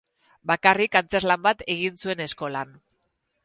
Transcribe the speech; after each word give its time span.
Bakarrik 0.51 0.97
antzezlan 1.01 1.45
bat 1.49 1.63
egin 1.77 2.03
zuen 2.05 2.27
eskolan. 2.29 2.77